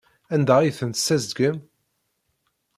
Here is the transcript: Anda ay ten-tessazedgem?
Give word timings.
Anda 0.33 0.55
ay 0.59 0.71
ten-tessazedgem? 0.77 1.57